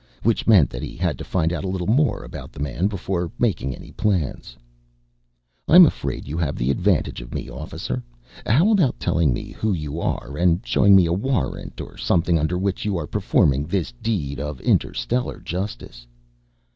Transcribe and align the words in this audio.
Which 0.23 0.47
meant 0.47 0.71
that 0.71 0.81
he 0.81 0.95
had 0.95 1.19
to 1.19 1.23
find 1.23 1.53
out 1.53 1.63
a 1.63 1.67
little 1.67 1.85
more 1.85 2.23
about 2.23 2.51
the 2.51 2.59
man 2.59 2.87
before 2.87 3.31
making 3.37 3.75
any 3.75 3.91
plans. 3.91 4.57
"I'm 5.67 5.85
afraid 5.85 6.27
you 6.27 6.39
have 6.39 6.55
the 6.55 6.71
advantage 6.71 7.21
of 7.21 7.35
me, 7.35 7.51
officer. 7.51 8.01
How 8.43 8.71
about 8.71 8.99
telling 8.99 9.31
me 9.31 9.51
who 9.51 9.73
you 9.73 9.99
are 9.99 10.37
and 10.37 10.59
showing 10.65 10.95
me 10.95 11.05
a 11.05 11.13
warrant 11.13 11.79
or 11.79 11.97
something 11.97 12.39
under 12.39 12.57
which 12.57 12.83
you 12.83 12.97
are 12.97 13.05
performing 13.05 13.67
this 13.67 13.91
deed 14.01 14.39
of 14.39 14.59
interstellar 14.61 15.39
justice." 15.39 16.07